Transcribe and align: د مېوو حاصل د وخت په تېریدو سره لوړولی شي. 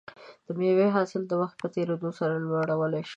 د 0.45 0.47
مېوو 0.59 0.93
حاصل 0.95 1.21
د 1.27 1.31
وخت 1.41 1.55
په 1.59 1.67
تېریدو 1.75 2.09
سره 2.19 2.33
لوړولی 2.45 3.01
شي. 3.07 3.09